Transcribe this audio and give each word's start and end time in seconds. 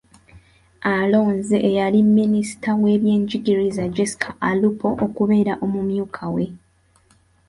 Alonze 0.95 1.57
eyali 1.69 1.99
minisita 2.19 2.69
w’ebyenjigiriza, 2.83 3.83
Jessica 3.95 4.29
Alupo, 4.49 4.87
okubeera 5.05 5.53
omumyuka 5.65 6.23
we. 6.33 6.45